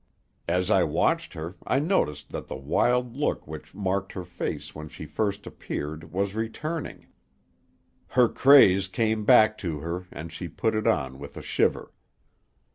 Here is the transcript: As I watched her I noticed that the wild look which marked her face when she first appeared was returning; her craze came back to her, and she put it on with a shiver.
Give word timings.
As 0.47 0.71
I 0.71 0.83
watched 0.83 1.35
her 1.35 1.57
I 1.63 1.77
noticed 1.77 2.31
that 2.31 2.47
the 2.47 2.55
wild 2.55 3.15
look 3.15 3.45
which 3.45 3.75
marked 3.75 4.13
her 4.13 4.23
face 4.25 4.73
when 4.73 4.87
she 4.87 5.05
first 5.05 5.45
appeared 5.45 6.11
was 6.11 6.33
returning; 6.33 7.05
her 8.17 8.27
craze 8.27 8.87
came 8.87 9.25
back 9.25 9.59
to 9.59 9.81
her, 9.81 10.07
and 10.11 10.31
she 10.31 10.47
put 10.47 10.73
it 10.73 10.87
on 10.87 11.19
with 11.19 11.37
a 11.37 11.43
shiver. 11.43 11.93